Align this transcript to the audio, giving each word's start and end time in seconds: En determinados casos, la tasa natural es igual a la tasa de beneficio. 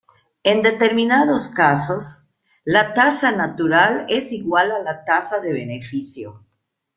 En 0.43 0.63
determinados 0.63 1.49
casos, 1.49 2.39
la 2.65 2.95
tasa 2.95 3.33
natural 3.33 4.07
es 4.09 4.33
igual 4.33 4.71
a 4.71 4.79
la 4.79 5.05
tasa 5.05 5.39
de 5.41 5.53
beneficio. 5.53 6.43